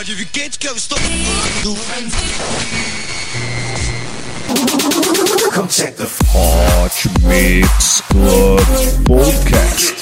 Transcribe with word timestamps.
pode 0.00 0.14
vir 0.14 0.26
quente 0.32 0.58
que 0.58 0.66
eu 0.66 0.74
estou. 0.74 0.96
Come 5.52 5.68
check 5.68 5.94
the 5.96 6.08
Hot 6.32 7.10
Mix 7.24 8.02
Club 8.08 8.60
Podcast. 9.04 9.94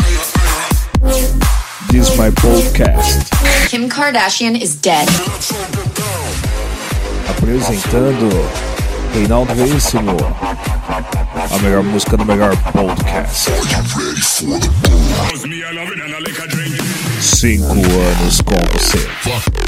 This 1.91 2.11
is 2.11 2.17
my 2.17 2.31
podcast. 2.31 3.29
Kim 3.69 3.89
Kardashian 3.89 4.55
is 4.55 4.77
dead. 4.77 5.09
Apresentando 7.29 8.29
Reinaldo 9.12 9.53
Veríssimo. 9.57 10.17
A 11.51 11.59
melhor 11.59 11.83
música 11.83 12.17
do 12.17 12.25
melhor 12.25 12.57
podcast. 12.71 13.50
Cinco 17.21 17.72
anos 17.72 18.41
com 18.43 18.55
você. 18.72 19.68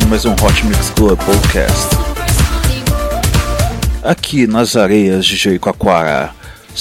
Começando 0.00 0.08
mais 0.08 0.24
um 0.24 0.32
Hot 0.32 0.66
Mix 0.66 0.90
Club 0.90 1.18
Podcast. 1.18 1.88
Aqui 4.02 4.46
nas 4.46 4.76
areias 4.76 5.24
de 5.24 5.36
Jericoacoara. 5.36 6.30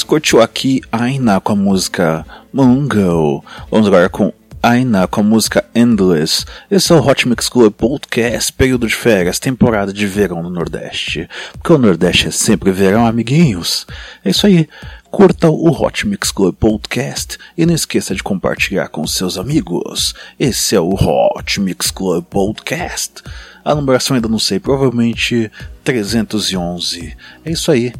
Curtiu 0.08 0.42
aqui 0.42 0.82
Aina 0.92 1.40
com 1.40 1.54
a 1.54 1.56
música 1.56 2.26
Mungo. 2.54 3.44
Vamos 3.70 3.88
agora 3.88 4.10
com 4.10 4.32
Aina 4.62 5.08
com 5.08 5.22
a 5.22 5.24
música 5.24 5.64
Endless. 5.74 6.46
Esse 6.70 6.92
é 6.92 6.96
o 6.96 7.00
Hot 7.00 7.26
Mix 7.30 7.48
Club 7.48 7.72
Podcast, 7.72 8.52
período 8.52 8.88
de 8.88 8.94
férias, 8.94 9.40
temporada 9.40 9.94
de 9.94 10.06
verão 10.06 10.44
no 10.44 10.50
Nordeste. 10.50 11.30
Porque 11.54 11.72
o 11.72 11.78
Nordeste 11.78 12.28
é 12.28 12.32
sempre 12.32 12.70
verão, 12.70 13.08
amiguinhos. 13.08 13.88
É 14.24 14.32
isso 14.32 14.46
aí. 14.46 14.68
Curta 15.10 15.50
o 15.50 15.70
Hot 15.72 16.06
Mix 16.06 16.30
Club 16.32 16.54
Podcast 16.56 17.38
e 17.58 17.66
não 17.66 17.74
esqueça 17.74 18.14
de 18.14 18.22
compartilhar 18.22 18.90
com 18.90 19.08
seus 19.08 19.38
amigos. 19.38 20.14
Esse 20.38 20.76
é 20.76 20.80
o 20.80 20.94
Hot 20.94 21.60
Mix 21.62 21.90
Club 21.90 22.26
Podcast. 22.26 23.24
A 23.64 23.74
numeração 23.74 24.16
ainda 24.16 24.28
não 24.28 24.40
sei, 24.40 24.60
provavelmente 24.60 25.50
311. 25.86 27.16
É 27.46 27.52
isso 27.52 27.72
aí. 27.72 27.94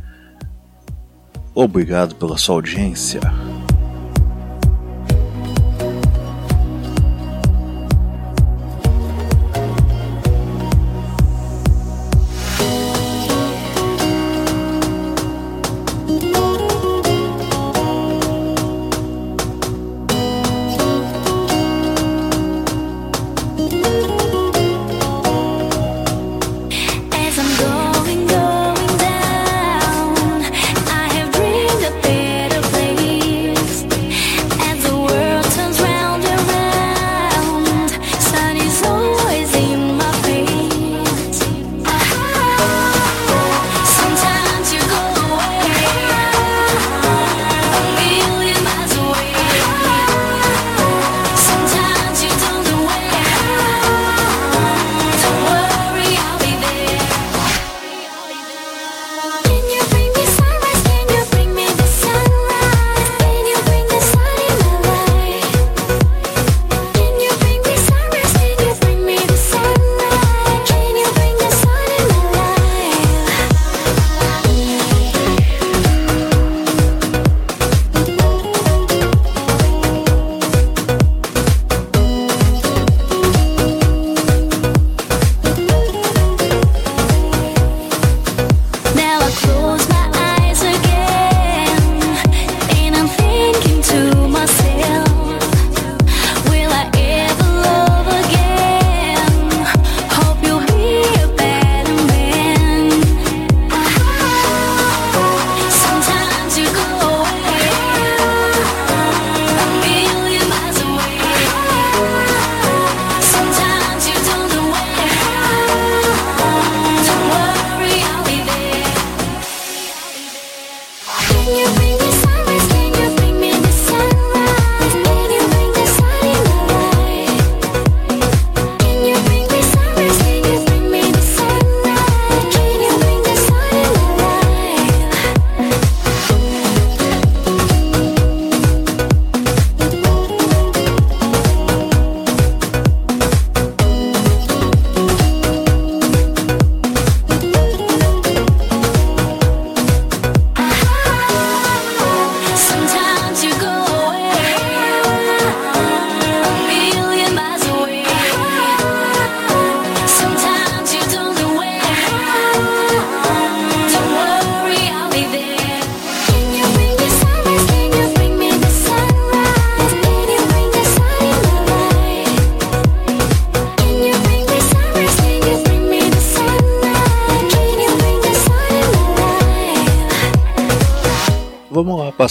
Obrigado 1.56 2.16
pela 2.16 2.38
sua 2.38 2.56
audiência. 2.56 3.22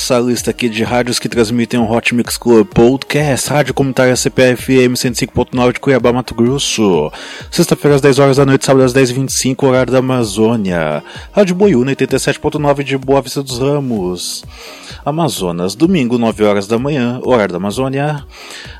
Vamos 0.09 0.17
lá 0.17 0.17
passar 0.17 0.17
a 0.17 0.21
lista 0.21 0.51
aqui 0.51 0.71
de 0.71 0.83
rádios 0.83 1.19
que 1.19 1.29
transmitem 1.29 1.79
o 1.79 1.91
Hot 1.91 2.15
Mix 2.15 2.39
Club 2.39 2.67
Podcast, 2.67 3.51
Rádio 3.51 3.75
Comunitária 3.75 4.17
CPFM 4.17 4.95
105.9 4.95 5.75
de 5.75 5.81
Cuiabá, 5.81 6.13
Mato 6.13 6.35
Grosso. 6.35 7.13
Sexta-feira 7.51 7.97
às 7.97 8.01
10 8.01 8.19
horas 8.19 8.37
da 8.39 8.47
noite, 8.47 8.65
sábado 8.65 8.85
às 8.85 8.95
10h25, 8.95 9.65
horário 9.65 9.93
da 9.93 9.99
Amazônia. 9.99 11.03
Rádio 11.31 11.55
Boiúna 11.55 11.93
87.9 11.93 12.83
de 12.85 12.97
Boa 12.97 13.21
Vista 13.21 13.43
dos 13.43 13.59
Ramos. 13.59 14.45
Amazonas, 15.05 15.75
domingo 15.75 16.17
9 16.17 16.43
horas 16.43 16.67
da 16.67 16.79
manhã, 16.79 17.21
horário 17.23 17.53
da 17.53 17.59
Amazônia. 17.59 18.25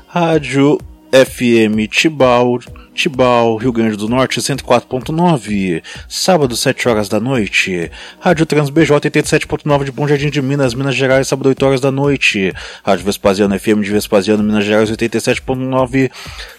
Rádio 0.07 0.79
FM 1.11 1.87
Tibau, 1.91 2.59
Tibau, 2.99 3.55
Rio 3.55 3.71
Grande 3.71 3.95
do 3.95 4.09
Norte 4.09 4.41
104.9, 4.41 5.81
sábado 6.09 6.53
7 6.53 6.89
horas 6.89 7.07
da 7.07 7.17
noite, 7.17 7.89
Rádio 8.19 8.45
Trans 8.45 8.69
BJ 8.69 8.93
87.9 9.09 9.85
de 9.85 9.91
Bom 9.93 10.05
Jardim 10.05 10.29
de 10.29 10.41
Minas, 10.41 10.73
Minas 10.73 10.97
Gerais, 10.97 11.25
sábado 11.25 11.47
8 11.47 11.65
horas 11.65 11.79
da 11.79 11.91
noite, 11.91 12.53
Rádio 12.83 13.05
Vespasiano 13.05 13.57
FM 13.57 13.83
de 13.83 13.91
Vespasiano, 13.91 14.43
Minas 14.43 14.65
Gerais 14.65 14.91
87.9, 14.91 16.11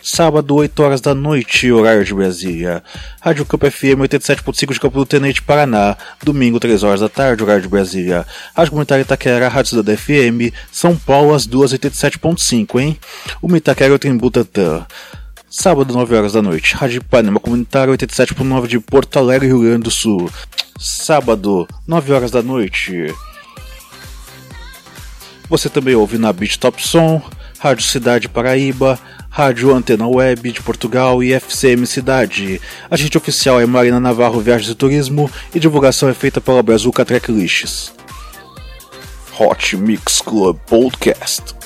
sábado 0.03 0.55
8 0.55 0.83
horas 0.83 1.03
da 1.03 1.15
noite, 1.15 1.71
horário 1.71 2.07
de 2.07 2.15
Brasília, 2.15 2.83
Rádio 3.21 3.45
Campo 3.45 3.71
FM 3.71 4.01
87.5 4.09 4.73
de 4.73 4.81
Campo 4.81 4.99
do 4.99 5.05
Tenente, 5.05 5.43
Paraná, 5.43 5.95
domingo 6.25 6.59
3 6.59 6.83
horas 6.83 7.01
da 7.01 7.11
tarde, 7.11 7.43
horário 7.43 7.61
de 7.61 7.69
Brasília, 7.69 8.27
Rádio 8.57 8.71
Comunitária 8.71 9.03
Itaquera, 9.03 9.47
Rádio 9.47 9.77
Cidade 9.77 9.95
FM, 9.95 10.55
São 10.73 10.97
Paulo 10.97 11.35
às 11.35 11.45
2 11.45 11.75
87.5, 11.75 12.81
hein? 12.81 12.99
Uma 13.43 13.59
Itaquera 13.59 13.91
e 13.91 13.93
outra 13.93 14.09
em 14.09 14.17
Butantan. 14.17 14.87
Sábado, 15.53 15.93
9 15.93 16.15
horas 16.15 16.33
da 16.35 16.41
noite. 16.41 16.77
Rádio 16.77 17.03
Panema 17.03 17.41
Comunitária 17.41 17.93
87.9 17.93 18.69
de 18.69 18.79
Porto 18.79 19.19
Alegre, 19.19 19.49
Rio 19.49 19.63
Grande 19.63 19.83
do 19.83 19.91
Sul. 19.91 20.31
Sábado, 20.79 21.67
9 21.89 22.13
horas 22.13 22.31
da 22.31 22.41
noite. 22.41 23.13
Você 25.49 25.69
também 25.69 25.97
ouve 25.97 26.19
na 26.19 26.33
Beat 26.33 26.57
Top 26.57 26.81
Som, 26.81 27.21
Rádio 27.59 27.85
Cidade 27.85 28.29
Paraíba, 28.29 28.97
Rádio 29.29 29.75
Antena 29.75 30.07
Web 30.07 30.53
de 30.53 30.63
Portugal 30.63 31.21
e 31.21 31.33
FCM 31.33 31.85
Cidade. 31.85 32.61
Agente 32.89 33.19
oficial 33.19 33.61
é 33.61 33.67
Marina 33.67 33.99
Navarro 33.99 34.41
Viagens 34.41 34.71
e 34.71 34.75
Turismo 34.77 35.29
e 35.53 35.59
divulgação 35.59 36.09
é 36.09 36.15
feita 36.15 36.41
pela 36.41 36.63
Brazuca 36.63 37.05
Tracklists. 37.05 37.93
Hot 39.37 39.77
Mix 39.77 40.21
Club 40.21 40.57
Podcast. 40.69 41.60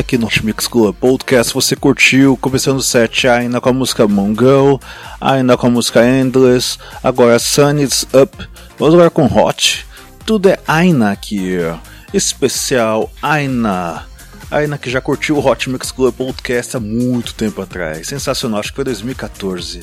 Aqui 0.00 0.16
no 0.16 0.28
Mix 0.42 0.66
Club 0.66 0.96
Podcast 0.96 1.52
você 1.52 1.76
curtiu, 1.76 2.34
começando 2.38 2.78
o 2.78 2.82
set 2.82 3.28
ainda 3.28 3.60
com 3.60 3.68
a 3.68 3.72
música 3.72 4.08
Mongol, 4.08 4.80
ainda 5.20 5.58
com 5.58 5.66
a 5.66 5.70
música 5.70 6.02
Endless, 6.02 6.78
agora 7.04 7.38
Sun 7.38 7.78
Is 7.80 8.06
Up, 8.14 8.34
vamos 8.78 8.94
agora 8.94 9.10
com 9.10 9.26
Hot, 9.26 9.86
tudo 10.24 10.48
é 10.48 10.58
Aina 10.66 11.12
aqui, 11.12 11.58
especial 12.14 13.12
Aina. 13.20 14.06
Aina 14.50 14.78
que 14.78 14.88
já 14.88 15.02
curtiu 15.02 15.36
o 15.36 15.46
Hot 15.46 15.68
Mix 15.68 15.90
Club 15.90 16.14
Podcast 16.14 16.78
há 16.78 16.80
muito 16.80 17.34
tempo 17.34 17.60
atrás, 17.60 18.08
sensacional, 18.08 18.60
acho 18.60 18.70
que 18.70 18.76
foi 18.76 18.84
2014. 18.84 19.82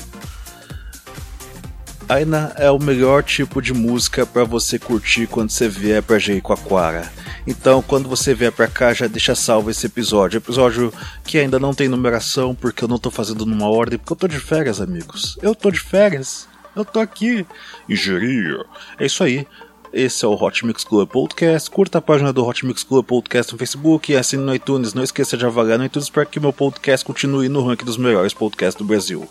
Aina 2.08 2.54
é 2.56 2.70
o 2.70 2.78
melhor 2.78 3.22
tipo 3.22 3.60
de 3.60 3.74
música 3.74 4.24
para 4.24 4.42
você 4.42 4.78
curtir 4.78 5.26
quando 5.26 5.50
você 5.50 5.68
vier 5.68 6.02
para 6.02 6.18
Jericoacoara. 6.18 7.12
Então, 7.46 7.82
quando 7.82 8.08
você 8.08 8.32
vier 8.32 8.50
para 8.50 8.66
cá, 8.66 8.94
já 8.94 9.06
deixa 9.06 9.34
salvo 9.34 9.70
esse 9.70 9.84
episódio. 9.84 10.38
Episódio 10.38 10.90
que 11.22 11.36
ainda 11.36 11.58
não 11.58 11.74
tem 11.74 11.86
numeração, 11.86 12.54
porque 12.54 12.82
eu 12.82 12.88
não 12.88 12.98
tô 12.98 13.10
fazendo 13.10 13.44
numa 13.44 13.68
ordem, 13.68 13.98
porque 13.98 14.12
eu 14.14 14.16
tô 14.16 14.26
de 14.26 14.40
férias, 14.40 14.80
amigos. 14.80 15.36
Eu 15.42 15.54
tô 15.54 15.70
de 15.70 15.80
férias. 15.80 16.48
Eu 16.74 16.82
tô 16.82 16.98
aqui. 16.98 17.46
Jeri. 17.86 18.56
É 18.98 19.04
isso 19.04 19.22
aí. 19.22 19.46
Esse 19.92 20.24
é 20.24 20.28
o 20.28 20.32
Hot 20.32 20.64
Mix 20.64 20.84
Club 20.84 21.10
Podcast. 21.10 21.70
Curta 21.70 21.98
a 21.98 22.02
página 22.02 22.32
do 22.32 22.42
Hot 22.46 22.64
Mix 22.64 22.84
Club 22.84 23.04
Podcast 23.04 23.52
no 23.52 23.58
Facebook 23.58 24.10
e 24.10 24.16
assine 24.16 24.42
no 24.42 24.54
iTunes. 24.54 24.94
Não 24.94 25.02
esqueça 25.02 25.36
de 25.36 25.44
avaliar 25.44 25.78
no 25.78 25.84
iTunes 25.84 26.08
para 26.08 26.24
que 26.24 26.40
meu 26.40 26.54
podcast 26.54 27.04
continue 27.04 27.50
no 27.50 27.62
ranking 27.66 27.84
dos 27.84 27.98
melhores 27.98 28.32
podcasts 28.32 28.78
do 28.78 28.86
Brasil. 28.86 29.28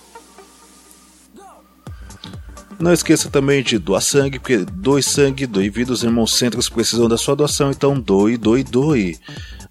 Não 2.79 2.93
esqueça 2.93 3.29
também 3.29 3.63
de 3.63 3.79
doar 3.79 4.01
sangue, 4.01 4.39
porque 4.39 4.57
doe 4.57 5.01
sangue, 5.01 5.47
doe 5.47 5.69
vida, 5.69 5.91
os 5.91 6.03
irmãos 6.03 6.37
centros 6.37 6.69
precisam 6.69 7.07
da 7.09 7.17
sua 7.17 7.35
doação, 7.35 7.71
então 7.71 7.99
doe, 7.99 8.37
doe, 8.37 8.63
doe. 8.63 9.17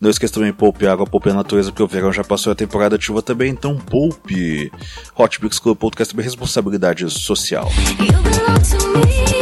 Não 0.01 0.11
esqueça 0.11 0.35
também 0.35 0.53
poupe 0.53 0.87
água, 0.87 1.07
poupe 1.07 1.31
a 1.31 1.35
natureza, 1.35 1.71
porque 1.71 1.83
o 1.83 1.87
verão 1.89 2.13
já 2.13 2.25
passou 2.25 2.53
a 2.53 2.57
temporada 2.57 3.01
chuva 3.01 3.23
também, 3.23 3.51
então 3.51 3.77
poupe. 3.77 4.71
Hot 5.17 5.43
Mix 5.43 5.59
Club 5.59 5.79
Podcast 5.79 6.15
responsabilidade 6.17 7.09
social. 7.11 7.71
You 7.99 9.36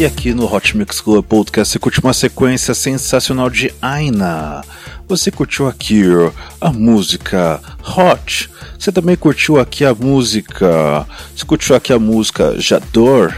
E 0.00 0.04
aqui 0.06 0.32
no 0.32 0.50
Hot 0.50 0.74
Mix 0.78 0.98
Club 0.98 1.22
Podcast 1.22 1.72
você 1.72 1.78
curte 1.78 2.00
uma 2.00 2.14
sequência 2.14 2.72
sensacional 2.72 3.50
de 3.50 3.70
Aina. 3.82 4.64
Você 5.06 5.30
curtiu 5.30 5.68
aqui 5.68 6.04
a 6.58 6.72
música 6.72 7.60
Hot. 7.86 8.48
Você 8.78 8.90
também 8.90 9.14
curtiu 9.14 9.60
aqui 9.60 9.84
a 9.84 9.94
música. 9.94 11.06
Você 11.36 11.44
curtiu 11.44 11.76
aqui 11.76 11.92
a 11.92 11.98
música 11.98 12.58
Jador. 12.58 13.34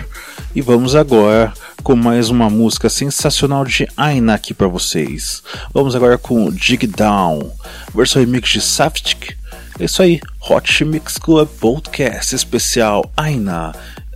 E 0.55 0.61
vamos 0.61 0.94
agora 0.94 1.53
com 1.83 1.96
mais 1.96 2.31
uma 2.31 2.48
música 2.48 2.88
sensacional 2.88 3.64
de 3.64 3.88
Aina 3.96 4.35
aqui 4.35 4.55
para 4.55 4.68
vocês. 4.68 5.42
Vamos 5.75 5.96
agora 5.96 6.16
com 6.16 6.48
Dig 6.48 6.87
Down, 6.87 7.51
versão 7.92 8.22
remix 8.22 8.51
de 8.51 8.61
Saftik. 8.61 9.35
É 9.81 9.87
isso 9.87 10.01
aí, 10.01 10.20
Hot 10.48 10.85
Mix 10.85 11.18
Club 11.18 11.48
Podcast 11.59 12.37
especial 12.37 13.11
Aina. 13.16 13.72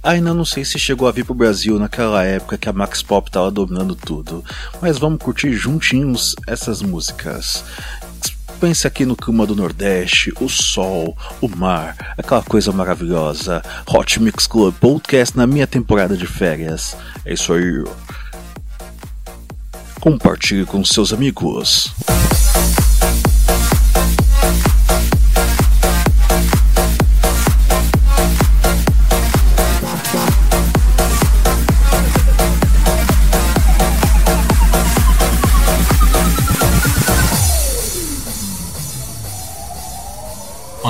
Ainda 0.06 0.32
não 0.32 0.44
sei 0.44 0.64
se 0.64 0.78
chegou 0.78 1.08
a 1.08 1.10
vir 1.10 1.24
pro 1.24 1.34
Brasil 1.34 1.80
naquela 1.80 2.22
época 2.22 2.56
que 2.56 2.68
a 2.68 2.72
Max 2.72 3.02
Pop 3.02 3.28
tava 3.28 3.50
dominando 3.50 3.96
tudo, 3.96 4.44
mas 4.80 4.98
vamos 4.98 5.20
curtir 5.20 5.52
juntinhos 5.54 6.36
essas 6.46 6.80
músicas. 6.80 7.64
Pense 8.60 8.86
aqui 8.86 9.04
no 9.04 9.16
clima 9.16 9.44
do 9.44 9.56
Nordeste, 9.56 10.32
o 10.40 10.48
sol, 10.48 11.18
o 11.40 11.48
mar, 11.48 12.14
aquela 12.16 12.40
coisa 12.40 12.70
maravilhosa. 12.70 13.60
Hot 13.88 14.22
Mix 14.22 14.46
Club 14.46 14.72
Podcast 14.76 15.36
na 15.36 15.44
minha 15.44 15.66
temporada 15.66 16.16
de 16.16 16.24
férias. 16.24 16.96
É 17.24 17.32
isso 17.34 17.52
aí. 17.52 17.84
Compartilhe 20.00 20.64
com 20.64 20.84
seus 20.84 21.12
amigos. 21.12 21.92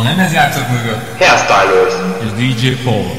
A 0.07 0.09
lemezjátszók 0.09 0.69
mögött 0.69 1.19
Hairstylers. 1.19 1.95
és 2.23 2.31
DJ 2.31 2.85
Paul. 2.85 3.11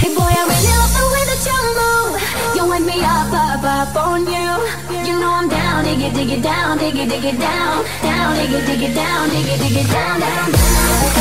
Hey 0.00 0.10
boy, 0.16 0.30
I 0.30 0.42
really 0.50 0.72
love 0.80 0.92
the 0.98 1.04
way 1.12 1.24
that 1.30 1.42
you 1.48 1.58
move. 1.80 2.12
You 2.56 2.64
wake 2.70 2.86
me 2.90 2.98
up, 3.18 3.32
up, 3.32 3.64
up 3.64 3.96
on 4.06 4.20
you. 4.34 4.52
You 5.06 5.14
know 5.20 5.32
I'm 5.40 5.48
down, 5.48 5.82
dig 5.84 6.00
it, 6.06 6.12
dig 6.14 6.30
it 6.30 6.42
down, 6.42 6.78
dig 6.78 6.96
it, 7.02 7.08
dig 7.08 7.24
it 7.24 7.38
down, 7.38 7.84
down, 8.02 8.36
dig 8.38 8.52
it, 8.58 8.66
dig 8.68 8.82
it 8.88 8.94
down, 8.94 9.28
dig 9.30 9.48
it, 9.52 9.58
dig 9.62 9.76
it 9.82 9.88
down, 9.92 10.20
down, 10.20 10.52
down. 10.52 11.20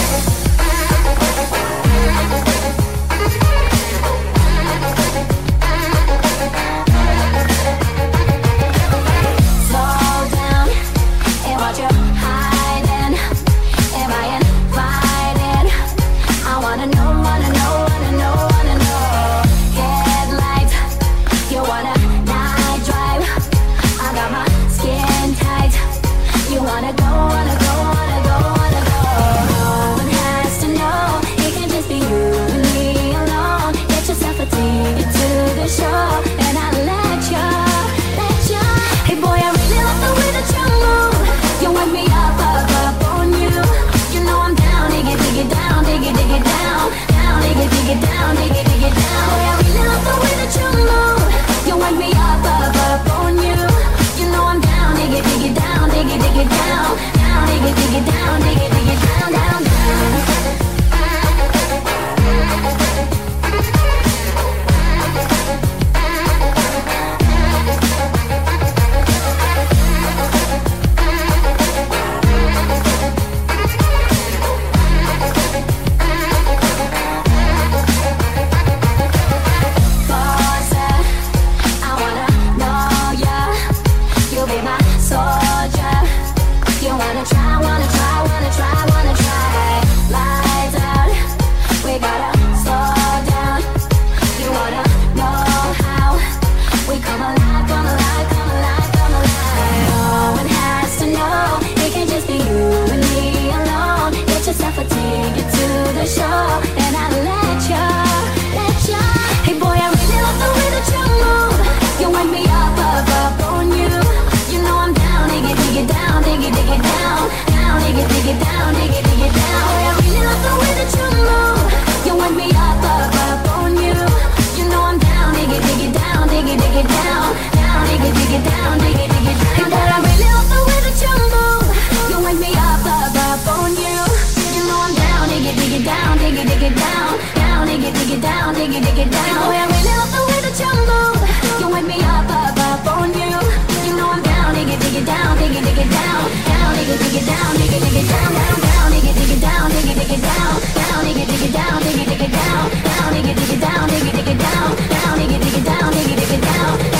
dig 136.40 136.52
it, 136.52 136.60
dig 136.60 136.72
it 136.72 136.76
down, 136.76 137.20
down, 137.36 137.68
dig 137.68 137.84
it, 137.84 137.94
dig 137.94 138.12
it 138.12 138.22
down, 138.22 138.54
dig 138.56 138.74
it, 138.74 138.84
dig 138.84 139.00
it 139.00 139.12
down. 139.12 139.28
You 139.28 139.36
know 139.36 139.52
I 139.52 139.66
really 139.68 139.84
love 139.92 140.10
the 140.16 140.22
way 140.30 140.40
that 140.46 140.56
you 140.56 140.72
move. 140.88 141.20
You 141.60 141.68
wake 141.68 141.88
me 141.88 142.00
up, 142.00 142.32
up, 142.32 142.56
up 142.56 142.88
on 142.96 143.12
you. 143.12 143.36
You 143.84 143.92
know 143.98 144.08
I'm 144.08 144.24
down, 144.24 144.56
dig 144.56 144.70
it, 144.70 144.80
dig 144.80 144.96
it 144.96 145.06
down, 145.06 145.38
dig 145.38 145.52
it, 145.52 145.64
dig 145.68 145.80
it 145.84 145.90
down, 145.92 146.24
down, 146.48 146.72
dig 146.80 146.88
dig 146.88 147.16
it 147.20 147.26
down, 147.28 147.52
dig 147.60 147.70
dig 147.76 147.98
it 148.00 148.08
down, 148.08 148.32
down, 148.40 148.58
down, 148.64 148.88
dig 148.92 149.08
it, 149.10 149.16
dig 149.20 149.32
it 149.36 149.42
down, 149.42 149.68
dig 149.68 149.90
it, 149.92 149.96
dig 150.00 150.12
it 150.16 150.22
down, 150.24 150.56
down, 150.80 151.04
dig 151.04 151.20
it, 151.20 151.28
dig 151.28 151.44
it 151.44 151.52
down, 151.52 151.78
dig 151.84 152.00
it, 152.00 152.08
dig 152.08 152.24
it 152.24 152.32
down, 152.32 152.66
down, 152.88 153.10
dig 153.14 153.28
it, 153.28 153.36
dig 153.36 153.52
it 153.52 153.60
down, 153.60 153.86
dig 153.90 154.08
it, 154.08 154.16
dig 154.16 154.32
it 154.32 154.40
down, 154.40 154.70
down, 154.96 155.16
dig 155.20 155.34
it, 155.36 155.42
dig 155.44 155.58
it 155.60 155.66
down, 155.68 155.92
dig 155.92 156.08
it, 156.08 156.18
dig 156.24 156.34
it 156.40 156.42
down. 156.48 156.99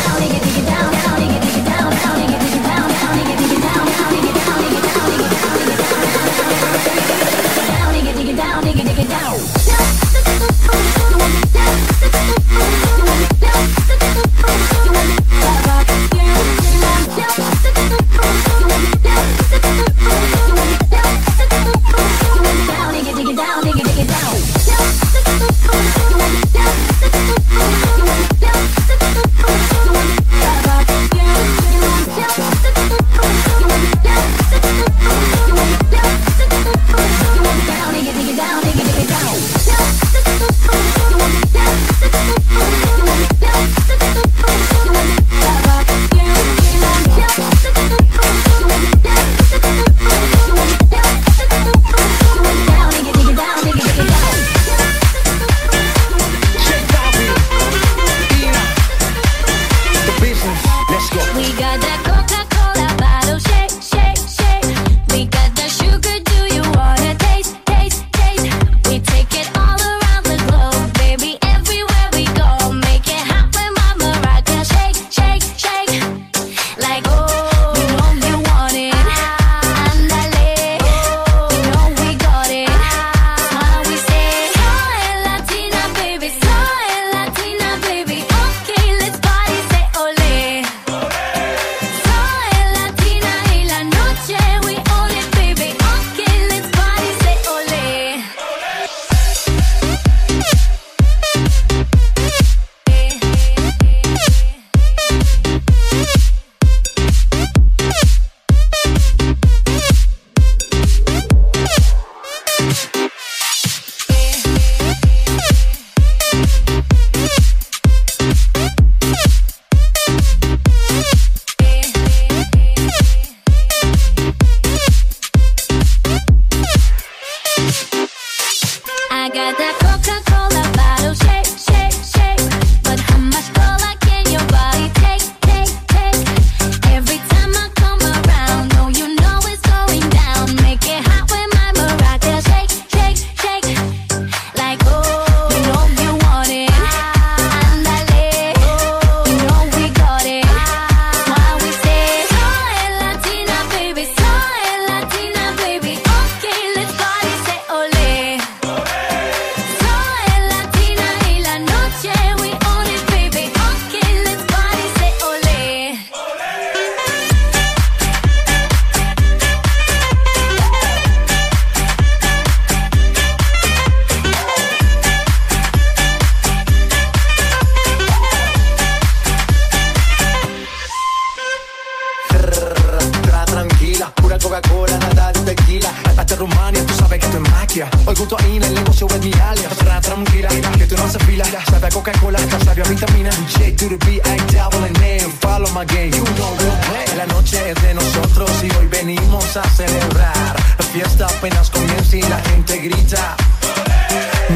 devil 194.52 194.84
and 194.84 195.00
name, 195.00 195.32
follow 195.42 195.70
my 195.74 195.86
game, 195.86 196.12
you 196.14 196.24
know 196.38 196.52
we'll 196.58 196.78
play. 196.88 197.06
La 197.18 197.26
noche 197.28 197.72
es 197.72 197.82
de 197.82 197.94
nosotros 197.94 198.52
y 198.64 198.76
hoy 198.78 198.88
venimos 198.88 199.58
a 199.58 199.64
celebrar. 199.70 200.56
La 200.78 200.86
fiesta 200.86 201.28
apenas 201.28 201.70
comienza 201.70 202.18
y 202.18 202.22
la 202.22 202.40
gente 202.50 202.78
grita. 202.78 203.36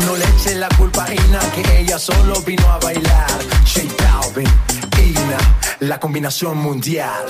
No 0.05 0.15
le 0.15 0.25
eche 0.25 0.55
la 0.55 0.69
culpa 0.69 1.05
a 1.05 1.13
Ina, 1.13 1.39
que 1.53 1.79
ella 1.79 1.99
solo 1.99 2.41
vino 2.41 2.67
a 2.71 2.79
bailar. 2.79 3.31
J 3.65 3.81
Ina, 5.01 5.37
la 5.79 5.99
combinación 5.99 6.57
mundial. 6.57 7.25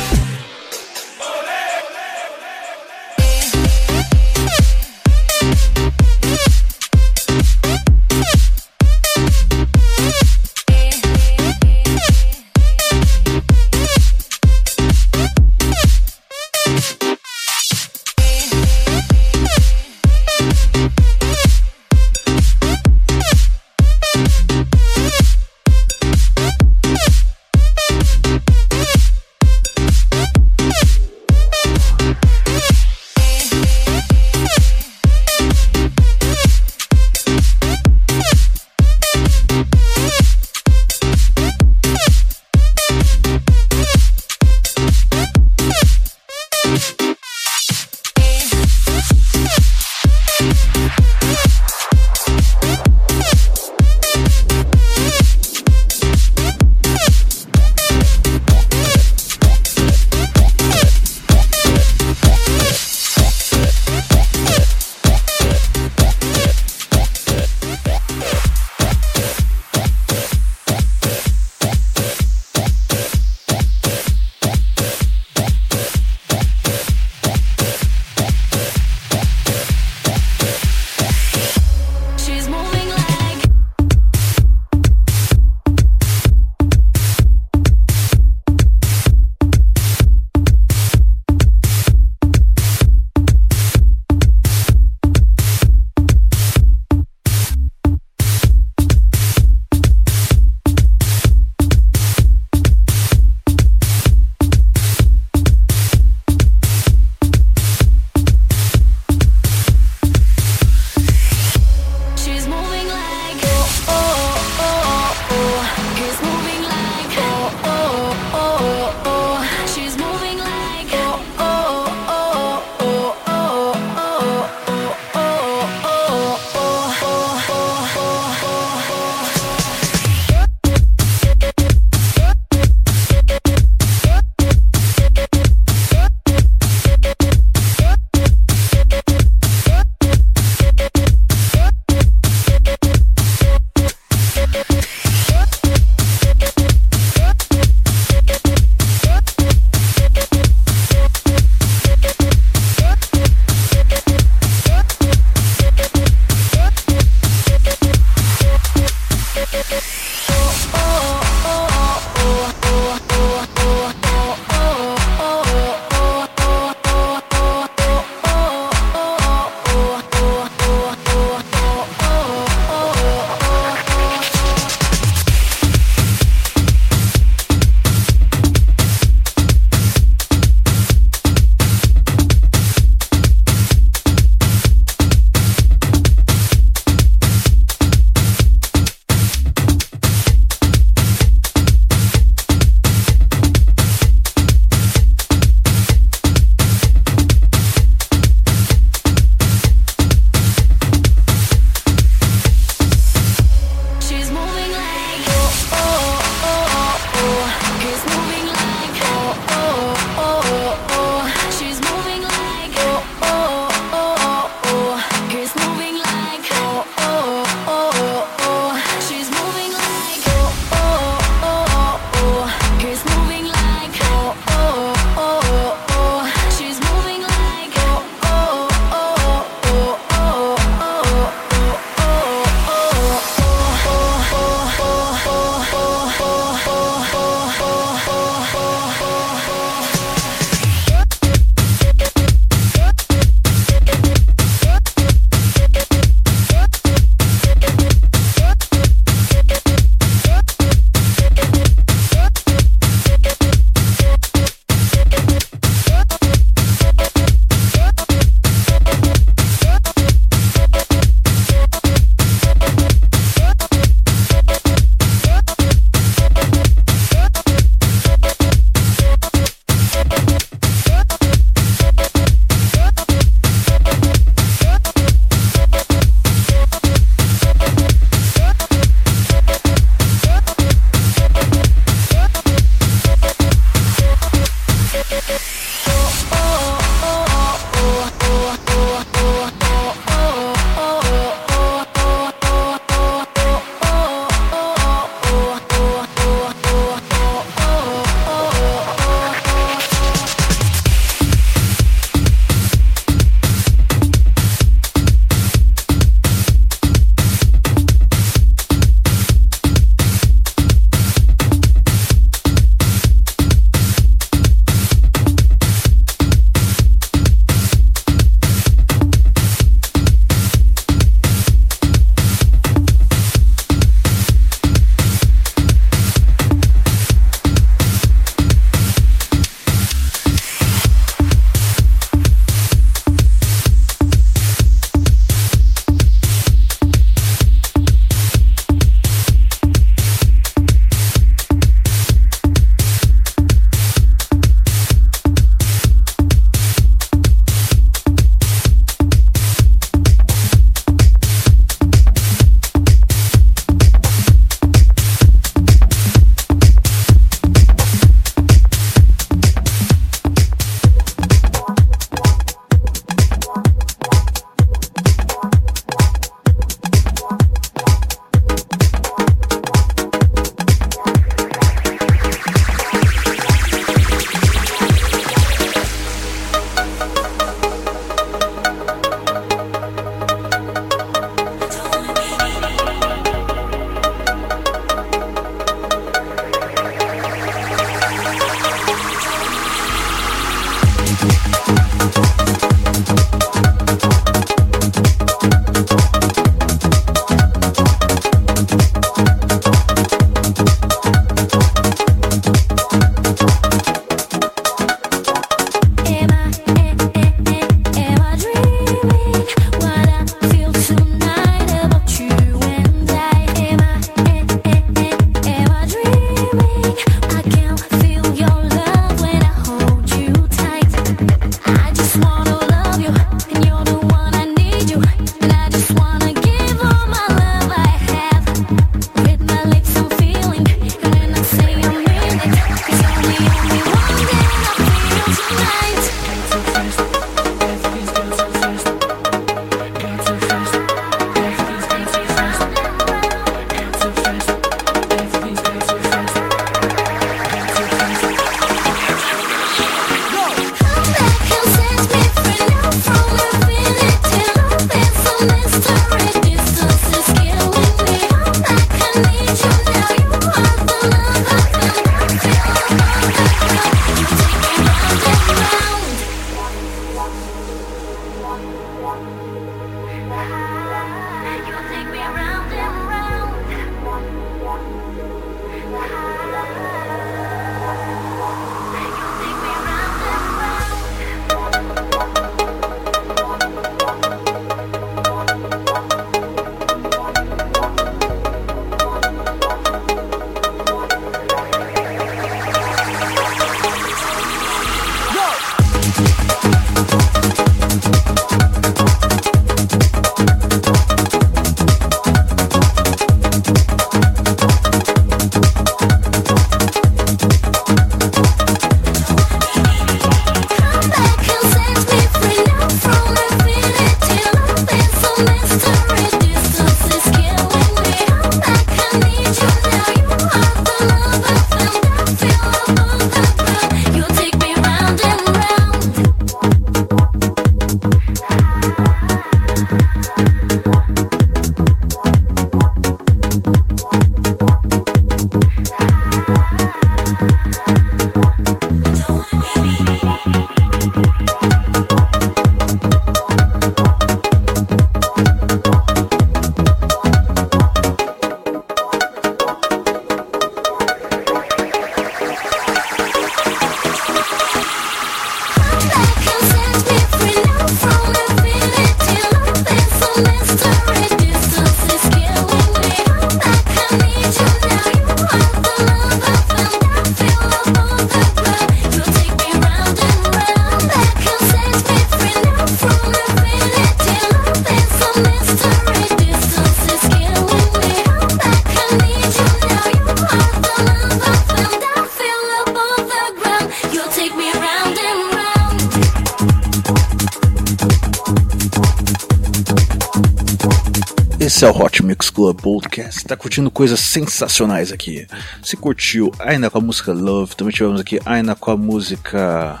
Podcast. 593.18 593.44
Tá 593.44 593.56
curtindo 593.56 593.90
coisas 593.90 594.20
sensacionais 594.20 595.10
aqui. 595.10 595.46
Se 595.82 595.96
curtiu 595.96 596.52
ainda 596.58 596.88
com 596.88 596.98
a 596.98 597.00
música 597.00 597.32
Love, 597.32 597.74
também 597.74 597.92
tivemos 597.92 598.20
aqui 598.20 598.38
ainda 598.46 598.74
com 598.74 598.90
a 598.92 598.96
música 598.96 600.00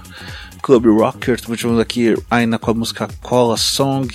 Club 0.62 0.86
Rocker, 0.86 1.40
também 1.40 1.56
tivemos 1.56 1.80
aqui 1.80 2.14
ainda 2.30 2.58
com 2.58 2.70
a 2.70 2.74
música 2.74 3.08
Cola 3.22 3.56
Song. 3.56 4.08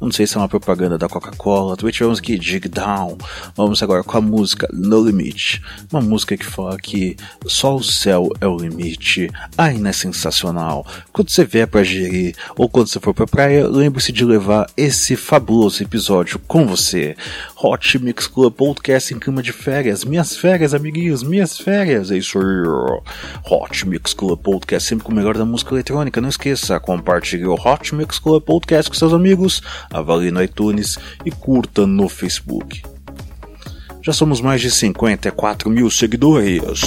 Não 0.00 0.10
sei 0.10 0.26
se 0.26 0.34
é 0.34 0.40
uma 0.40 0.48
propaganda 0.48 0.96
da 0.96 1.08
Coca-Cola. 1.08 1.76
Também 1.76 1.92
tivemos 1.92 2.18
aqui 2.18 2.38
Dig 2.38 2.66
Down. 2.68 3.18
Vamos 3.54 3.82
agora 3.82 4.02
com 4.02 4.16
a 4.16 4.20
música 4.20 4.66
No 4.72 5.04
Limit. 5.04 5.60
Uma 5.92 6.00
música 6.00 6.36
que 6.38 6.46
fala 6.46 6.78
que 6.78 7.16
só 7.46 7.76
o 7.76 7.84
céu 7.84 8.30
é 8.40 8.46
o 8.46 8.56
limite. 8.56 9.30
Ainda 9.58 9.90
é 9.90 9.92
sensacional. 9.92 10.86
Quando 11.12 11.28
você 11.28 11.44
vier 11.44 11.66
pra 11.66 11.84
gerir 11.84 12.34
ou 12.56 12.66
quando 12.66 12.88
você 12.88 12.98
for 12.98 13.12
pra 13.12 13.26
praia, 13.26 13.68
lembre-se 13.68 14.10
de 14.10 14.24
levar 14.24 14.70
esse 14.74 15.16
fabuloso 15.16 15.82
episódio 15.82 16.38
com 16.48 16.66
você. 16.66 17.14
Hot 17.62 17.98
Mix 17.98 18.26
Club 18.26 18.54
Podcast 18.54 19.12
em 19.12 19.18
clima 19.18 19.42
de 19.42 19.52
férias. 19.52 20.02
Minhas 20.02 20.34
férias, 20.34 20.72
amiguinhos, 20.72 21.22
minhas 21.22 21.58
férias. 21.58 22.10
É 22.10 22.16
isso 22.16 22.38
aí. 22.38 22.44
Hot 23.50 23.86
Mix 23.86 24.14
Club 24.14 24.38
Podcast 24.38 24.88
sempre 24.88 25.04
com 25.04 25.12
o 25.12 25.14
melhor 25.14 25.36
da 25.36 25.44
música 25.44 25.74
eletrônica. 25.74 26.20
Não 26.22 26.30
esqueça, 26.30 26.80
compartilhe 26.80 27.44
o 27.44 27.54
Hot 27.54 27.94
Mix 27.94 28.18
Club 28.18 28.42
Podcast 28.42 28.90
com 28.90 28.96
seus 28.96 29.12
amigos, 29.12 29.60
avalie 29.92 30.30
no 30.30 30.42
iTunes 30.42 30.98
e 31.22 31.30
curta 31.30 31.86
no 31.86 32.08
Facebook. 32.08 32.82
Já 34.00 34.14
somos 34.14 34.40
mais 34.40 34.62
de 34.62 34.70
54 34.70 35.68
mil 35.68 35.90
seguidores. 35.90 36.80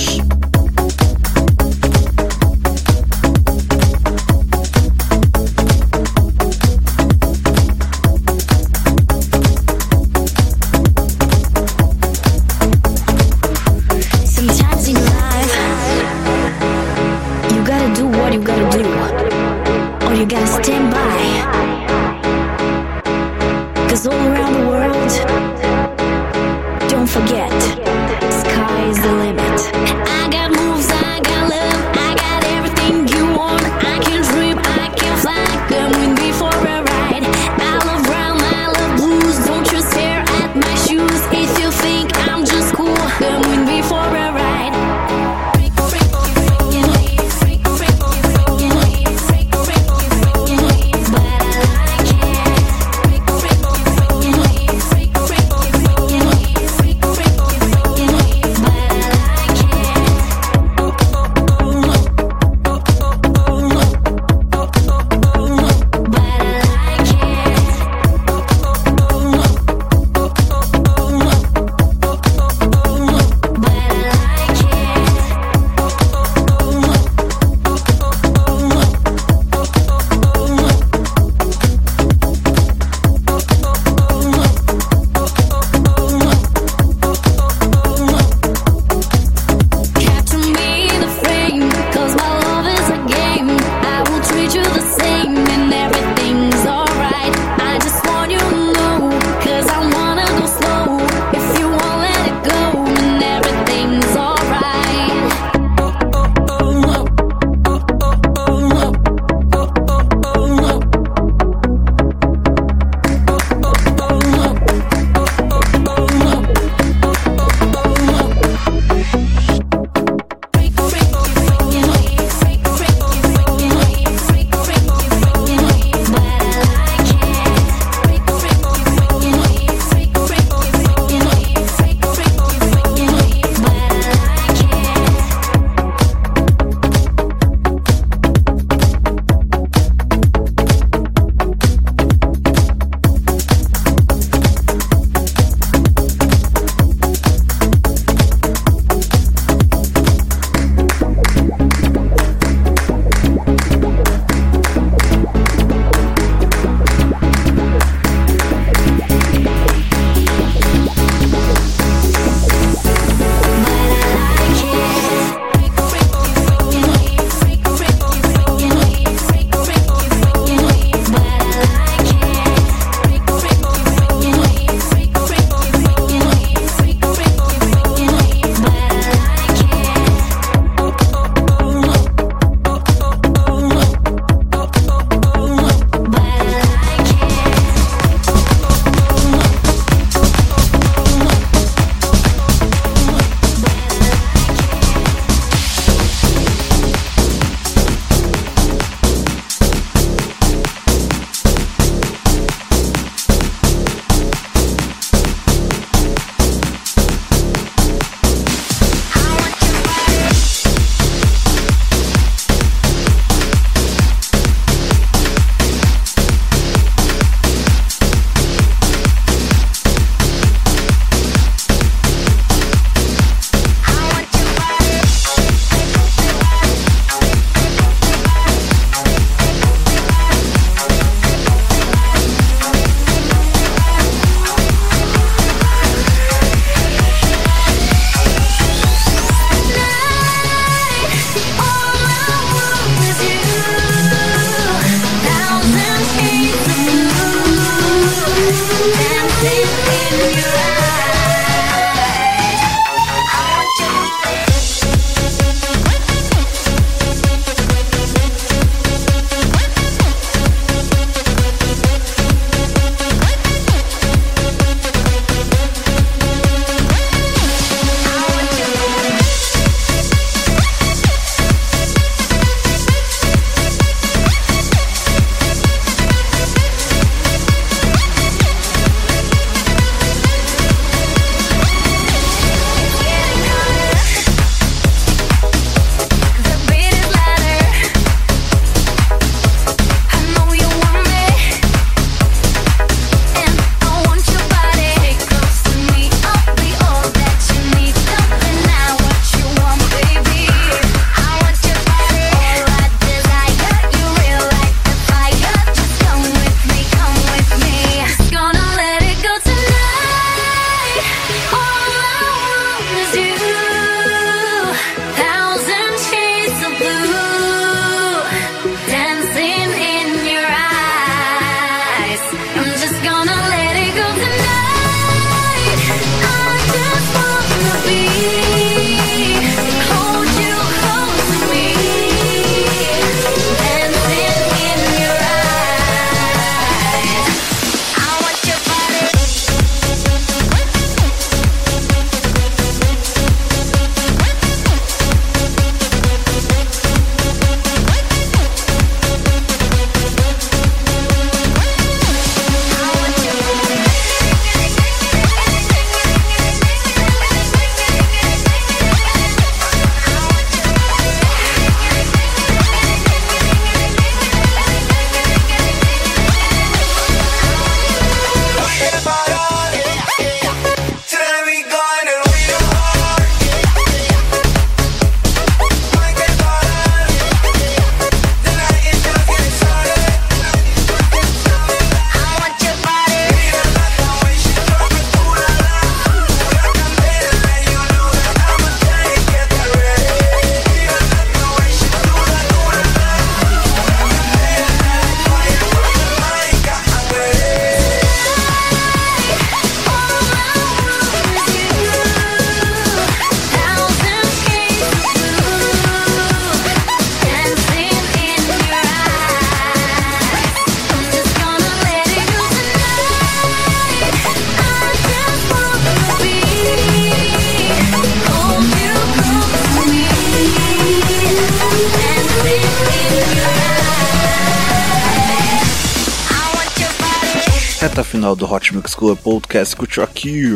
Final 428.24 428.38
do 428.38 428.50
Hot 428.50 428.74
Mix 428.74 428.96
Club 428.96 429.18
Podcast 429.18 429.76
curtiu 429.76 430.02
aqui 430.02 430.48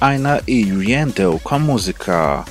Aina 0.00 0.40
e 0.46 0.62
Yandel 0.62 1.40
com 1.42 1.56
a 1.56 1.58
música 1.58 2.44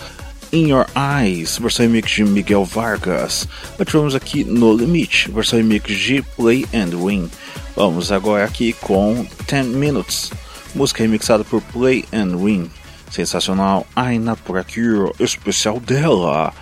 In 0.52 0.68
Your 0.68 0.86
Eyes, 0.94 1.58
versão 1.58 1.86
remix 1.86 2.12
de 2.12 2.26
Miguel 2.26 2.66
Vargas. 2.66 3.48
Tivemos 3.78 4.14
aqui 4.14 4.44
No 4.44 4.74
Limite, 4.74 5.32
versão 5.32 5.58
remix 5.58 5.98
de 5.98 6.22
Play 6.36 6.66
and 6.74 6.98
Win. 6.98 7.32
Vamos 7.78 8.12
agora 8.12 8.44
aqui 8.44 8.74
com 8.74 9.26
10 9.48 9.68
Minutes, 9.68 10.34
música 10.76 11.02
remixada 11.02 11.46
por 11.46 11.62
Play 11.62 12.04
and 12.12 12.36
Win. 12.36 12.70
Sensacional, 13.10 13.88
Aina 13.96 14.36
por 14.36 14.58
aqui, 14.58 14.82
especial 15.18 15.80
dela. 15.80 16.54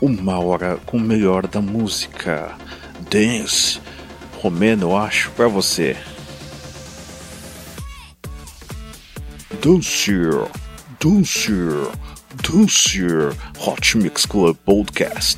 Uma 0.00 0.38
hora 0.38 0.78
com 0.86 0.96
o 0.96 1.00
melhor 1.00 1.46
da 1.46 1.60
música. 1.60 2.52
Dance. 3.10 3.78
Romeno, 4.40 4.96
acho, 4.96 5.30
pra 5.32 5.48
você. 5.48 5.98
Dance, 9.60 10.08
dance, 10.98 11.46
dance, 12.38 13.34
Hot 13.58 13.94
Mix 13.94 14.24
Club 14.24 14.56
Podcast. 14.66 15.36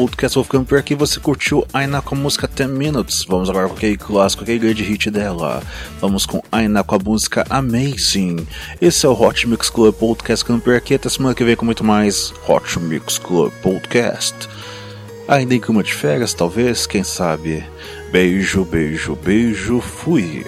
Podcast, 0.00 0.34
vou 0.34 0.44
ficando 0.44 0.64
por 0.64 0.78
aqui. 0.78 0.94
Você 0.94 1.20
curtiu 1.20 1.66
Aina 1.74 2.00
com 2.00 2.14
a 2.14 2.18
música 2.18 2.48
10 2.48 2.70
Minutes? 2.70 3.26
Vamos 3.28 3.50
agora 3.50 3.68
com 3.68 3.74
aquele 3.74 3.98
clássico, 3.98 4.42
aquele 4.42 4.58
grande 4.58 4.82
hit 4.82 5.10
dela. 5.10 5.62
Vamos 6.00 6.24
com 6.24 6.42
Aina 6.50 6.82
com 6.82 6.94
a 6.94 6.98
música 6.98 7.44
Amazing. 7.50 8.46
Esse 8.80 9.04
é 9.04 9.08
o 9.10 9.12
Hot 9.12 9.46
Mix 9.46 9.68
Club 9.68 9.94
Podcast, 9.94 10.42
ficando 10.42 10.62
por 10.62 10.74
aqui. 10.74 10.94
Até 10.94 11.10
semana 11.10 11.34
que 11.34 11.44
vem 11.44 11.54
com 11.54 11.66
muito 11.66 11.84
mais 11.84 12.32
Hot 12.48 12.78
Mix 12.78 13.18
Club 13.18 13.52
Podcast. 13.62 14.34
Ainda 15.28 15.54
em 15.54 15.60
clima 15.60 15.82
de 15.82 15.92
férias, 15.92 16.32
talvez, 16.32 16.86
quem 16.86 17.04
sabe? 17.04 17.62
Beijo, 18.10 18.64
beijo, 18.64 19.14
beijo, 19.22 19.82
fui. 19.82 20.46